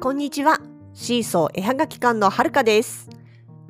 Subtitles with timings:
[0.00, 0.60] こんにちは。
[0.94, 3.10] シーソー絵はがき館のはるかです。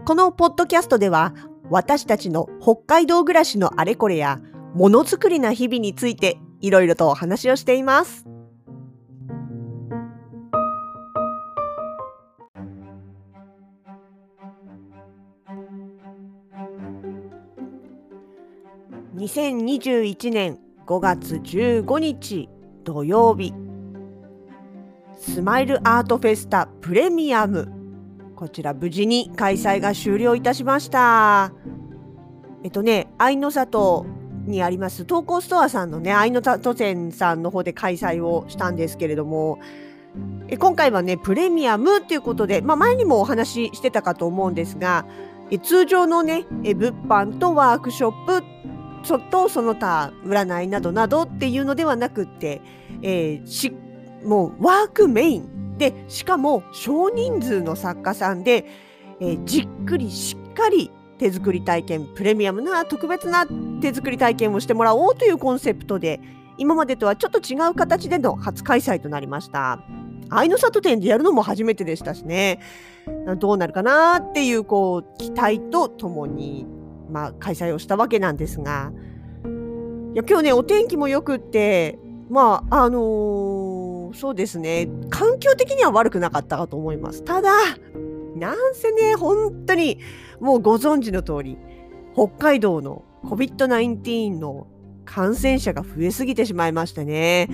[0.04, 1.35] このポッドキャストでは、
[1.71, 4.38] 私たちの北海道暮らしのあれこれや、
[4.72, 8.26] ものづくりな日々について、いろいろとお話をしています。
[19.17, 22.48] 2021年5月15日
[22.84, 23.53] 土曜日
[25.20, 27.69] スマイルアートフェスタプレミアム。
[28.37, 31.52] こちら無事に開催が終了いたしました。
[32.65, 34.06] えっとね愛の里
[34.47, 39.59] にあります投稿ストアさんのね愛の里店さんの方で開催をしたんですけれども。
[40.48, 45.06] え今回はねプレミアムっていうことで、まあ、前にもお話ししてたかと思うんですが
[45.52, 48.42] え通常のねえ物販とワークショップ
[49.05, 52.61] そとその他占いなどなどっていうのではなくって、
[53.02, 53.73] えーし
[54.25, 55.77] もうワークメイン。
[55.79, 58.67] でしかも少人数の作家さんで、
[59.19, 63.47] えーじっくりしっかり手作り体験プレミアムな特別な
[63.81, 66.21] 手作り体験をしてもらおうというコンセプトで
[66.59, 69.81] 今までとはちょっと違う形での初開催となりました。
[70.29, 72.61] 愛の里店でやるのも初めてでしたしね。
[73.39, 76.67] どうなるかなっていうこう期待とともに
[77.11, 78.93] まあ、開催をしたわけなんですが。
[80.15, 81.98] いや今日ねお天気もよくって
[82.29, 83.70] まああのー
[84.14, 84.89] そうですね。
[85.11, 87.22] 環境的には悪くなかったかと思います。
[87.25, 87.50] ただ
[88.36, 89.98] なんせね本当に
[90.41, 91.58] もうご存知の通り
[92.14, 94.67] 北海道の COVID-19 の
[95.05, 97.48] 感染者が増えすぎてしまいましてね。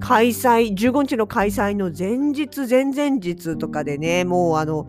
[0.00, 4.88] 開催15日の開催の前日前々日とかでねもうあの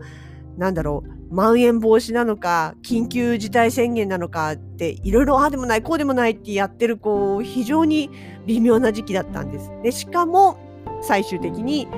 [0.56, 8.10] なんだろうまん延防止なのか緊急事態宣言なのかっていろいろああでもないこうでもないってやってるこう非常に
[8.46, 9.70] 微妙な時期だったんです。
[9.82, 10.71] でしかも
[11.02, 11.88] 最終的に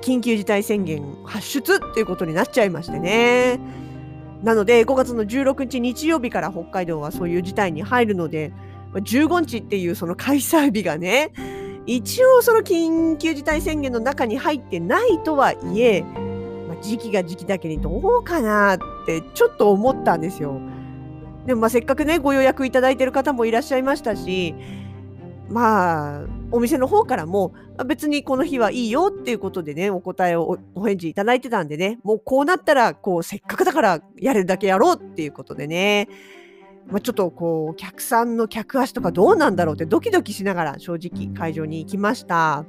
[0.00, 3.58] 緊急事態宣言発出っていうことになっちゃいましてね。
[4.42, 8.52] なので5月の16日日曜日から北海道はそういう事態に入るので
[8.92, 11.32] 15日っていうその開催日がね
[11.86, 20.60] 一応その緊急事態宣言の中に入ってないとはいえまあ、時期が時期だけにどうかなってちょっと思ったんですよ。
[21.46, 24.54] でもまあせっかくねご予約いただいてる方もいらっしゃいましたし
[25.48, 27.54] まあお店の方からも
[27.86, 36.08] 別にこの日はいいよっていうことでねお答えをお返事いただいてたんでねもうこうなったらこうせっかくだからやれるだけやろうっていうことでね、
[36.88, 42.64] まあ、ちょっとこうお客さんの客足とかどうなんだろうってドキドキしながら正直会場に行きました。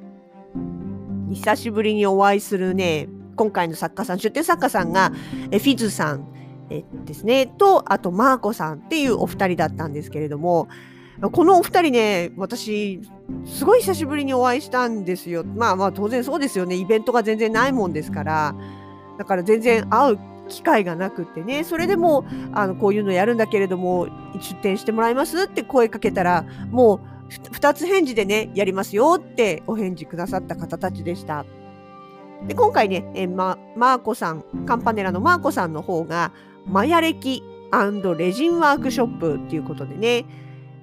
[1.34, 5.12] 久しぶりにお会いするね今回の作家さん出展作家さんが
[5.52, 6.28] えフィズさん
[6.70, 10.68] えですねとあとマーコさんっていうお二人だったんですけれども
[11.22, 13.02] このお二人ね私
[13.46, 15.44] すごい久しぶりにお会いしたんですよ。
[15.44, 16.76] まあまあ当然そうですよね。
[16.76, 18.56] イベントが全然ないもんですから。
[19.18, 21.64] だから全然会う機会がなくてね。
[21.64, 24.08] それでもあのこういうのやるんだけれども
[24.40, 31.46] 出展してもらえますって声かけたらもう2つ返事でねやりますよってお返事くださった方たちでした。
[32.48, 36.32] で今回ね、えま、マーコさんカンパネラのマーコさんの方が
[36.68, 37.42] マヤ歴
[38.18, 40.26] レジンワークショップっていうことでね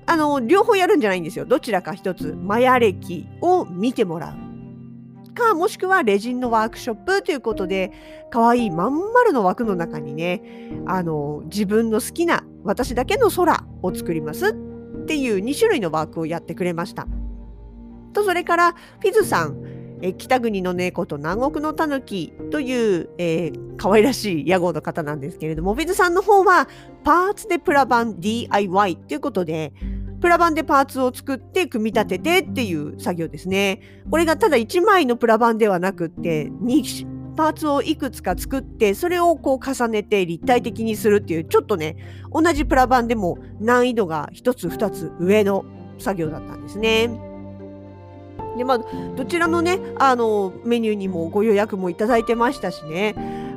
[0.07, 4.45] あの両方やるんじゃないんですよどちらか一つマヤ歴を見てもらう
[5.35, 7.93] かもしくはレジンのワークショップということで
[8.31, 10.43] 可愛いまん丸の枠の中にね
[10.87, 17.07] あの自分の好きな私だけの空を作りますっていう2種類のワークをやってくれました。
[18.15, 19.61] とそれからフィズさん
[20.05, 26.69] え北国の猫と南国のタヌキという、えー、可愛らしい屋号の方なんですけれども、フィズさんの方は
[27.05, 29.73] パーツでプラバン DIY ということで、
[30.21, 33.81] プラバンでパーツを作って組み立ててっていう作業ですね。
[34.11, 41.97] これがただ1枚のプラバンではなくって、2パーツをいくつか作って、それをこう重ねて立体的にするっていう、ちょっとね、
[42.31, 45.65] 同じプラバンでも難易度が1つ2つ上の
[45.99, 47.34] 作業だったんですね。
[48.57, 48.81] でまあ、
[49.17, 53.15] どちらのねあのメニューにもご予約もいただいてましたしね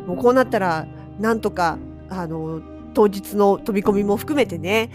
[0.08, 0.88] もうこうなったら
[1.20, 1.78] なんとか
[2.10, 2.62] あの
[2.94, 4.90] 当日の飛び込みも含めてね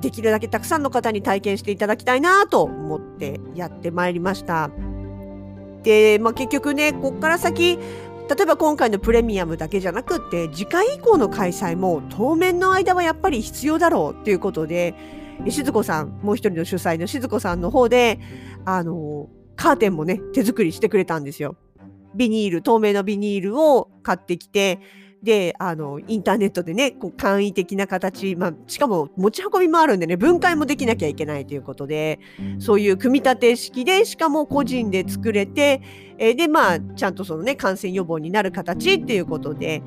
[0.00, 4.70] できるだけたくさんの方に体験していただきたいなと思ってやってまいりました。
[5.82, 7.78] で、まあ、結局ねこっから先
[8.28, 14.94] 例えば今回のプレミアムだけじゃなくって次回以降の開催も当面の間はやっぱり必要だろうっていうことで
[15.48, 18.20] 静子さんもう一人の主催の静子さんの方で
[18.64, 21.56] あのカーテンもね手作りしてくれたんですよ。
[22.14, 24.80] ビニール透明のビニールを買ってきて
[25.22, 32.18] で、あの、インターネットでね、こう簡易的な形、まあ、しかも持ち運びもあるんでね、分解もできなきゃいけないということで、
[32.58, 35.80] そういう組み立て式で、しかも個人で作れて、
[36.18, 39.82] え、で、まあ、ちゃんとそのね、感染予防になる形っていうことで、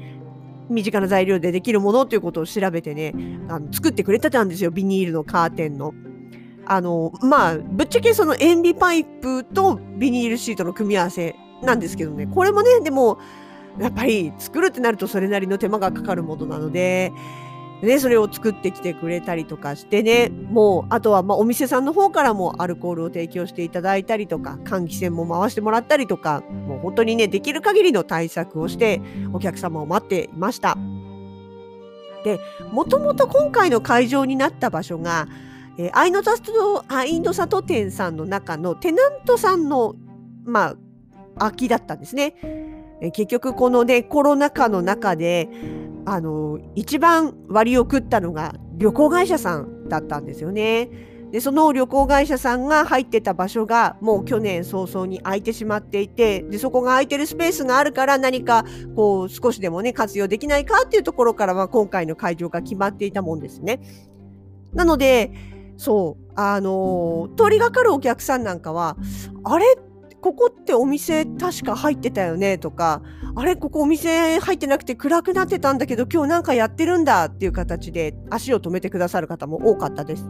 [0.70, 3.14] 身近な材料でできるものということを調べてね、
[3.50, 5.94] あの作ってくれてたんですよ、ビニールのカーテンの。
[6.66, 13.18] あの、まあ、ぶっちゃけその塩ビパイプとビニールシートの組み合わせなんですけどね、これもね、でも、
[13.80, 17.12] やっぱり作るってなるとそれなりの手間がかかるものなので、
[17.82, 29.02] ね、それを作ってきてくれたりとかしてね、もう、あとはまあお店さんの方からもアルコールを提供していただいたりとか、換気扇も回してもらったりとか、もう本当にね、できる限りの対策をして
[29.34, 30.78] お客様を待っていました。
[32.24, 32.40] で、
[32.72, 35.28] もともと今回の会場になった場所が、
[35.78, 39.96] えー、アイノ里、アイノ里店さんの中のテナントさんの、
[40.46, 40.76] まあ、
[41.38, 42.36] 空きだったんですね。
[43.02, 45.50] えー、結局このね、コロナ禍の中で、
[46.06, 50.90] あの、一番割を食ったのが旅行会社さんだったんですよね。
[51.32, 58.64] で、その旅行会社さんが入ってた場所がもう去年早々に空いてしまっていて、で、そこが空いてるスペースがあるから何か
[58.96, 63.82] こう少しでもね、活用できないかっていうところからは今回の会場が決まっていたもんですね。
[64.74, 65.32] なので、
[65.78, 68.98] そう、あのー、通りがかるお客さんなんかは、
[69.44, 69.66] あれ？
[70.22, 72.58] ここってお店確か入ってたよね？
[72.58, 73.04] とか、
[73.36, 73.56] あれ？
[73.56, 80.26] ここお店入ってなくて暗くなってたんだけど今日なんかやってるんだっていう形で足を止めてくださる方も多かったです。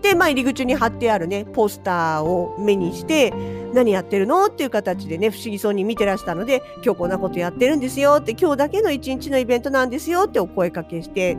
[0.00, 3.34] で、まあ入り口に貼ってあるね、ポスターを目にして、
[3.74, 11.36] 何やってるのっていう形でね、不思議そうに見てらしたので、今日こんなことやってるんですよって、今日だけの一日のイベントなんですよってお声かけして、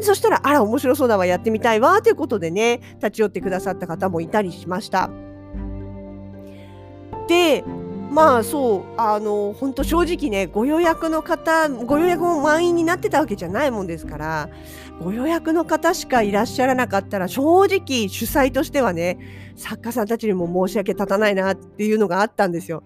[0.00, 5.10] そしたら、あら、面白そうだわ、やってみたいわ、ということでね、立ち寄ってくださった方もいたりしました。
[7.26, 7.64] で、
[8.10, 14.48] まあそう、あの、本当正直ね、ご予約の方、ご予約も満員になってたわけじゃないもんですから、
[15.02, 19.18] ご予約の方しかいらっしゃらなかったら、正直主催としてはね、
[19.56, 22.82] 作家さんたちにも申し訳立たないなっていうのがあったんですよ。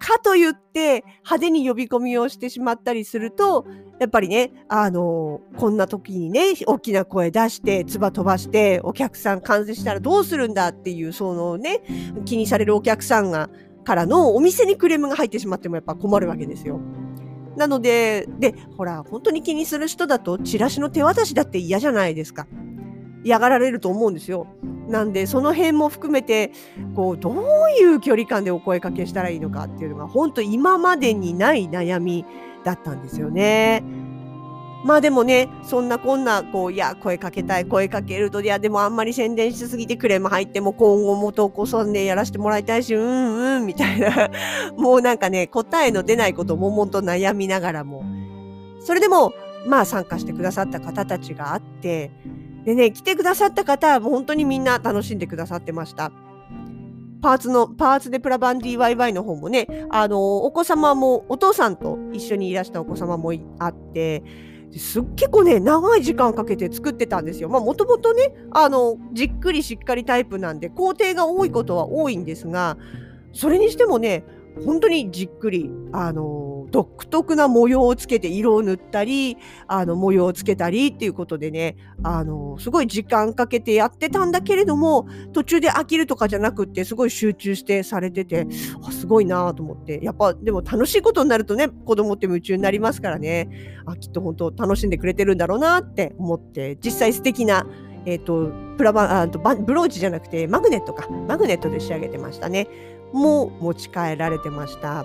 [0.00, 3.66] かといって派手に呼び込みをしてしまったりすると、
[4.00, 11.82] やっぱりね、あの、こんな時にね、大きな声出して、唾飛ばして、お客さん感染したらどうするんだっていう、そのね、
[12.24, 13.50] 気にされるお客さんが、
[13.84, 16.80] からのお店にクレームが入ってしまってもやっぱ困るわけですよ。
[17.56, 22.46] なので、で、ほら、本当に気にする人だと、チラシの手渡しだって嫌じゃないですか。
[23.24, 24.46] 嫌がられると思うんですよ。
[24.88, 26.52] なんでその辺も含めて
[26.96, 32.24] こうどういう距離感でお声かけしたらいいのかっていうのが本当今までにない悩み
[32.64, 33.82] だったんですよね。
[34.82, 44.30] まあでもね、そんなこんな、こう、いや、声かけたい、声かけると、いや、でもあんまり宣伝しすぎてクレーム入っても、今後も投稿そんでやらせてもらいたいし、うんうん、みたいな。
[44.78, 48.04] もうなんかね、答えの出ないことを悶々と悩みながらも。
[48.80, 49.34] それでも、
[49.66, 52.10] まあ参加してくださった方たちがあって、
[52.70, 56.12] でね、来てくださった方はもう本当にみんな楽しんでくださってました。
[57.20, 64.22] パーツの、パーツでプラバン DIY の方もね、あの、お子様も、お父さんと一緒にいらしたお子様もあって、
[64.76, 67.48] すっ結構ね、長い時間かけて作ってたんですよ。
[67.48, 72.78] まあ、もともとね、あの、じっくりしっかりタイプなんで、工程が多いことは多いんですが、
[73.32, 74.24] それにしてもね、
[74.64, 79.36] 本当にじっくり、あの、独特な模様をつけて色を塗ったり、
[79.66, 88.46] あの、模様をつけたりっていうことでね、あの、すごい時間かけてやってたんだけれども、途中で飽きるとかじゃなくって、すごい集中してされてて、
[88.82, 90.00] あすごいなと思って。
[90.02, 93.48] やっぱ、でも楽しいことになるとね、子供って夢中になりますからね、
[93.86, 97.66] あ、きっと本当楽しんでくれてるんだろうなって思って、実際素敵な、
[98.06, 101.08] えっ、ー、と、プラバン、あブローチじゃなくて、マグネットか。
[101.08, 102.68] マグネットで仕上げてましたね。
[103.12, 105.04] も持ち帰られてました。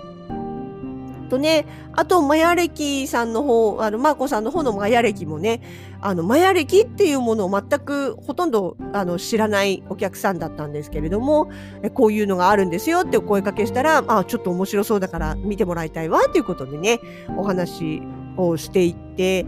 [1.26, 5.60] とね、あと、マヤ歴さんの方、あの、マーコさんの方のマヤ歴もね、
[6.00, 11.50] あの、マヤ歴っていうものを全くほとんど、あの、知らないお客さんだったんですけれども、
[11.94, 17.00] こういうのがあるんですよってお声かけしたら、あ、ちょっと面白そうだから見てもらいたいわっていうことでね、
[17.36, 18.02] お話
[18.36, 19.44] をしていって、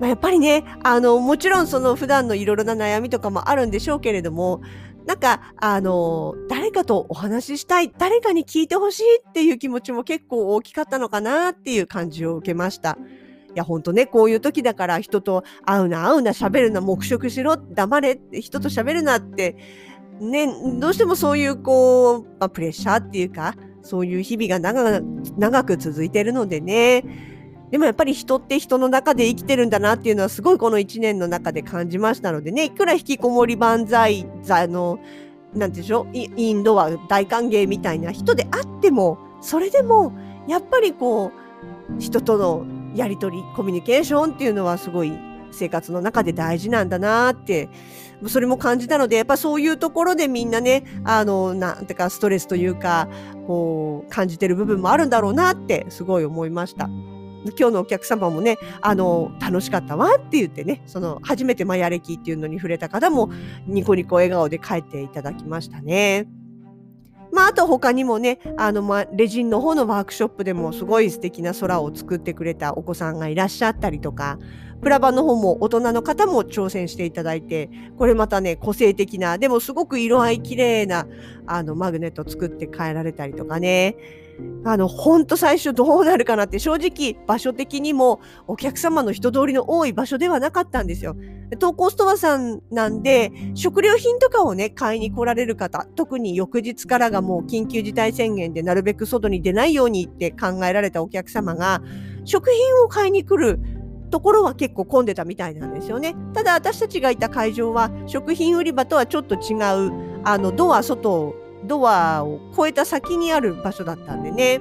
[0.00, 4.60] まあ、やっぱりね、あの、もちろんその普段のいろいろな悩みとかもあるんでしょうけれども、
[5.06, 12.98] なんか、あの、誰かとお話ししたい、誰かに聞いてほしいっていう気持ちも結構大きかったのかなっていう感じを受けました。
[13.54, 19.56] いや、ほんとね、こういう時だから人と会うな、会うな、喋るな、黙食しろ、黙れ、人と喋るなって、
[20.20, 20.48] ね、
[20.80, 25.00] どうしてもそういう、こう、まあ、プレッシャーっていうか、そういう日々が長
[25.38, 27.04] 長く続いてるのでね、
[27.70, 34.98] でもやっぱり人って人の中で生きてるんだなっていうのはすごいこの1年の中で感じましたのでね、いくら引きこもり万歳、あの、
[35.54, 40.12] なんでしょう、インドは大歓迎みたいな人であっても、それでも、
[40.46, 45.12] やっぱりこう、人とのやり取りコミュニケーションっていうのはすごい
[45.52, 47.68] 生活の中で大事なんだなって
[48.26, 53.08] それも感じたのでやっぱそういうところでみんなねあのなんてかストレスというか
[53.46, 56.88] こう感じてる部分もあるんだろうなってすごい思いました。
[57.52, 63.30] 今日のお客様もね、あの、楽しかったわって言ってね、その、初めてマヤ歴っていうのに触れた方も、
[63.66, 66.28] ニコニコ笑顔で帰っていただきましたね。
[67.32, 74.38] まあ、あと他にもね、あの、まあ、レジンの方のワークショップでもすごい素敵な空を作ってくれたお子さんがいらっしゃったりとか、
[74.86, 81.08] プラバの方も大人の方も挑戦していただいて、これまたね、個性的な、でもすごく色合い綺麗な、
[81.44, 83.96] あの、マグネット作って帰られたりとかね。
[84.64, 91.16] あの、ほんと最初どうなるかなって、正直場所的にもお客様の人通りの多い場所ではなかったんですよ。
[91.58, 101.82] 投稿ストアさんなんで、食料品とかをね、買いに来られる方、特に翌日からがもう緊急事態宣言でなるべく外に出ないようにって考えられたお客様が、
[102.24, 103.58] 食品を買いに来る
[104.10, 106.14] ところは結構混んでたみたいなんですよね。
[106.34, 109.54] ただ私たちがいた会場は食品売り場とはちょっと違
[109.88, 111.34] う、あの、ドア外
[111.64, 114.60] ドアを越えた先にある場所だったんでね。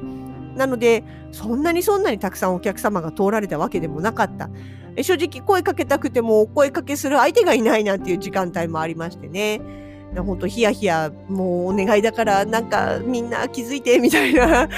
[0.56, 4.50] なので、そんなにそんなにたくさんお客様が通られたわけでもなかった。
[5.02, 9.62] 正直声かけたくてもお声かけする相手がいないなんていう時間帯もありましてね。
[10.24, 14.70] 本当ヒヤヒヤ、もうお願いだからなんかみんな気づいてみたいな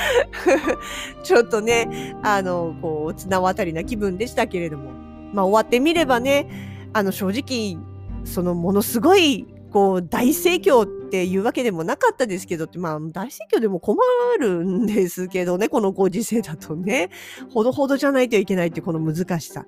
[1.23, 4.97] ちょっとね、あの、こう、綱渡りな気分でしたけれども。
[5.33, 6.47] まあ終わってみればね、
[6.93, 7.77] あの正直、
[8.25, 13.97] そのものすごいこう大盛況っていうわけでもなかったですけどって、まあ大盛況でも困
[14.39, 17.09] るんですけどね、このご時世だとね、
[17.53, 19.65] ほどほどじゃないといけないってこの難しさ。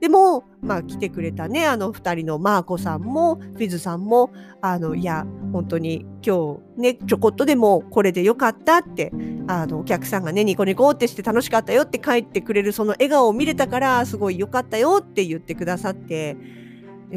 [0.00, 9.12] でも、まあ来てくれたね、あの二人のマーコさんも、フィズさんも、あの、いや、本当に今日ね、ちょこっとでもこれでよかったって、
[9.48, 16.36] あの、お客さんがね、ニコニコってして楽しかったよって帰ってくれるその笑顔を見れたから、すごいよかったよって言ってくださって、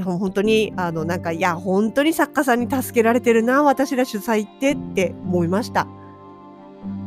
[0.03, 5.87] 本当に、あの、なんか、いや、本当に作家さんに助けられてるな、私ら主催ってって思いました。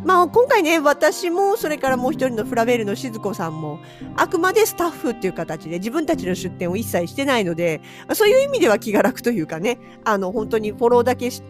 [0.05, 3.81] まあ、今回ね、私も、それからもう一人のフラベールの静子さんも、
[4.17, 7.81] あくまでスタッフっていう形で自分たちの出店を一切してないので、
[8.13, 11.43] そういう意味では気が楽というかね、あの、本当にフォローだけす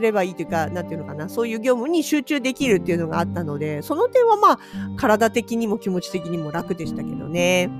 [0.00, 4.58] ればいいというか、なんていうのかな、そういう業務に集中できるっていうのがあったので、その点はまあ、
[4.96, 7.70] 体的にも気持ち的にも楽でしたけどね。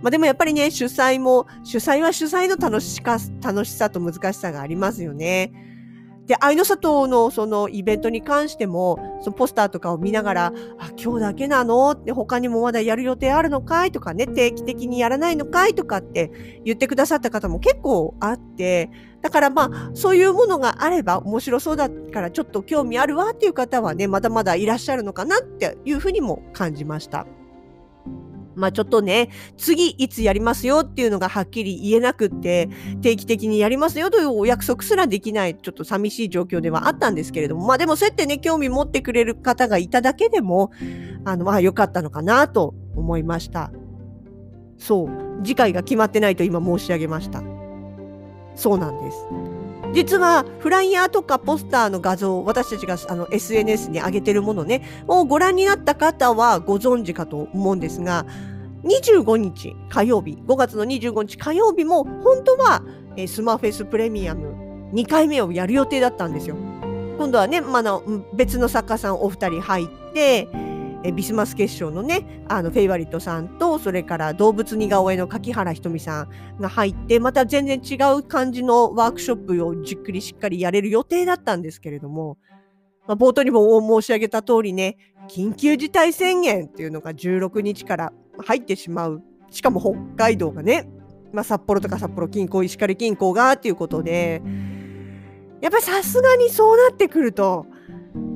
[0.00, 5.69] まあでもやっぱりね、主催も、主催は主催の楽しか、楽しさと難しさがありますよね。
[6.30, 11.90] で、愛の里のそのイベントに関しても、そのポスターとかを見ながら、あ、今日だけなの？
[11.90, 13.90] って他にもまだやる予定あるのかい？
[13.90, 15.74] とかね、定期的にやらないのかい？
[15.74, 27.26] とかって言ってくださった方も結構あって、だからまあ、そういうものがあれば面白そうだからちょっと興味あるわっていう方はね、まだまだいらっしゃるのかなっていうふうにも感じました。
[28.60, 32.68] まあちょっとね、次いつやりますよっていうのがはっきり言えなくって、
[33.02, 40.70] 定期的にやりますよというお約束すらできない、ちょっと寂しい状況ではあったんですけれども、まあでもそうやってね、興味持ってくれる方がいただけでも、
[41.24, 43.72] あの、まあ良かったのかなと思いました。
[44.78, 45.08] そう。
[45.42, 47.42] 次回が決まってないと今申し上げました。
[48.54, 49.16] そうなんです。
[49.92, 58.24] 実はフライヤーとかポスターの画像、私たちがあの SNS に上げてるものね、をご覧になった方はご存知かと思うんですが、
[58.84, 62.82] 25日火曜日、5月の25日火曜日も本当は、
[63.26, 66.56] スマフェスプレミアム2回目をやる予定だったんですよ。
[67.18, 68.00] 今度はね、まあ
[68.34, 70.48] 別の作家さんお二人入って、
[71.02, 82.36] えビスマス結晶のね、あの、フェイバリットさんと、それから動物似顔絵の柿原ひとみさんが入って、また全然違う感じのワークショップをじっくりしっかりやれる予定だったんですけれども、
[83.06, 89.22] まあ、冒頭にも申し上げた通りね、緊急事態宣言っていうのが16日から入ってしまう。
[89.50, 90.86] しかも北海道がね、
[91.32, 94.42] まあ、札幌とか札幌近郊、石狩近郊がっていうことで、
[95.62, 97.66] やっぱりさすがにそうなってくると、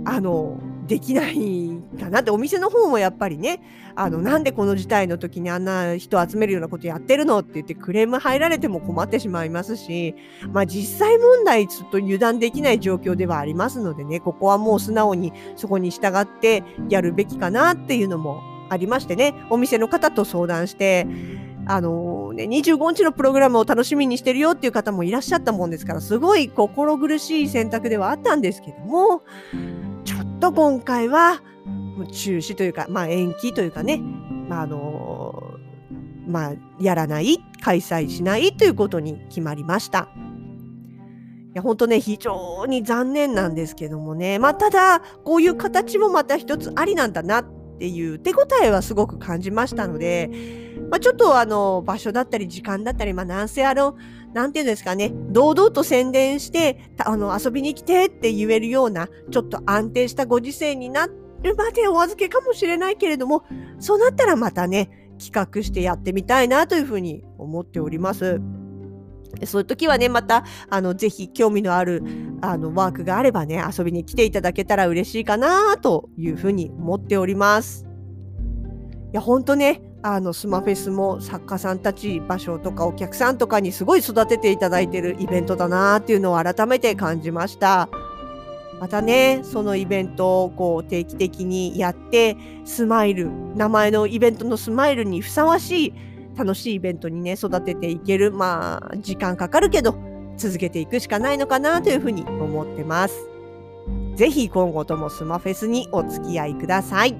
[0.05, 1.37] あの、できない
[1.99, 3.61] かなってお店の方もやっぱりね
[3.95, 10.15] あのなんでこの事態の時にあんな人集めるようなことやってるのって言ってクレーム入られても困ってしまいますし
[10.53, 21.07] まあ実際問題ちょっと油断できない状況ではありますのでねここはもう素直にそこに従ってやるべきかなっていうのもありましてねお店の方と相談して
[21.67, 29.23] あのね、25日のプログラムを楽しみにしてるよっていう方もいらっしゃったもんですから、すごい心苦しい選択ではあったんですけども、
[30.45, 31.41] と今回は
[32.13, 33.99] 中止というか、まあ、延期というかね、
[34.49, 35.55] まああの
[36.27, 40.09] まあ、やらない、開催しないということに決まりました。
[41.55, 44.39] いや、本当ね、非常に残念なんですけどもね。
[44.39, 50.31] まあ、ただ、こういう形もまた一つありなんだなっっていう手応えはすごく感じましたので、
[50.91, 53.97] まあ、ちょっとあの場所だったり時間だったり、まあ、なんせあの
[54.35, 63.45] なんていうんですかね、堂々と宣伝して、あの、遊びに来てって言えるような、ちょっと安定したご時世になるまでお預けかもしれないけれども、
[63.79, 68.41] そうなったらまたね、企画してやってみたいなというふうに思っております。
[69.45, 72.03] そういう時はね、また、あの、ぜひ興味のある、
[72.41, 77.87] あの、ワークがあればね、遊びに来ていただけたら嬉しいかなというふうに思っております。
[79.13, 87.89] いや、ほんとね、あの、スマフェスも作家さんたち、場所とかお客さんとかにすごい育てていただいてるイベントだなっていうのを改めて感じました。
[88.81, 92.37] またね、そのイベントをこう定期的にやって、
[92.67, 95.95] スマイル、名前のイベントのスマイルにふさわしい
[96.37, 98.33] 楽しいイベントにね、育てていける。
[98.33, 99.97] まあ、時間かかるけど、
[100.37, 103.29] 続けていくしかないのかなというふうに思ってます。
[104.17, 107.17] ぜひ今後ともスマフェスにお付き合いください。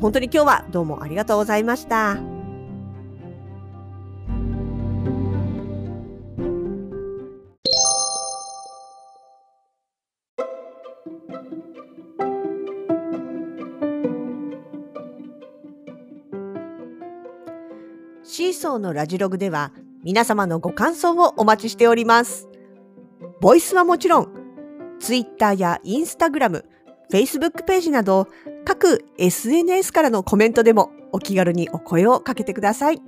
[0.00, 2.33] 本当に今日はどうもありがとうございました。
[18.36, 19.70] シーソーのラジログでは
[20.02, 22.48] 皆様のご感想をお待ちしております。
[23.40, 24.28] ボイスはもちろん、
[24.98, 26.64] ツイッターやインスタグラム、
[27.12, 28.26] フェイスブックページなど
[28.64, 33.00] 各 SNS からのコメントでもお気軽にお声をかけてください。